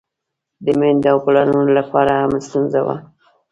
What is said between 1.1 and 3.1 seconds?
او پلرونو له پاره هم ستونزه وه.